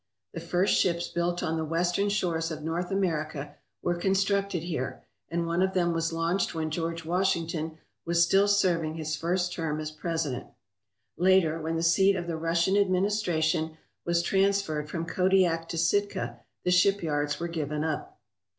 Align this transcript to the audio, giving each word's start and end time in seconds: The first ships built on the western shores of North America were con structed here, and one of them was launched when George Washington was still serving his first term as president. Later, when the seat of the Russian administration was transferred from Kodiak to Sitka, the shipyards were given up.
The 0.33 0.39
first 0.39 0.73
ships 0.81 1.09
built 1.09 1.43
on 1.43 1.57
the 1.57 1.63
western 1.63 2.09
shores 2.09 2.49
of 2.49 2.63
North 2.63 2.89
America 2.89 3.57
were 3.83 3.99
con 3.99 4.13
structed 4.13 4.61
here, 4.63 5.03
and 5.29 5.45
one 5.45 5.61
of 5.61 5.75
them 5.75 5.93
was 5.93 6.11
launched 6.11 6.55
when 6.55 6.71
George 6.71 7.05
Washington 7.05 7.77
was 8.03 8.23
still 8.23 8.47
serving 8.47 8.95
his 8.95 9.15
first 9.15 9.53
term 9.53 9.79
as 9.79 9.91
president. 9.91 10.47
Later, 11.17 11.61
when 11.61 11.75
the 11.75 11.83
seat 11.83 12.15
of 12.15 12.25
the 12.25 12.35
Russian 12.35 12.75
administration 12.77 13.77
was 14.03 14.23
transferred 14.23 14.89
from 14.89 15.05
Kodiak 15.05 15.69
to 15.69 15.77
Sitka, 15.77 16.39
the 16.63 16.71
shipyards 16.71 17.39
were 17.39 17.47
given 17.47 17.83
up. 17.83 18.19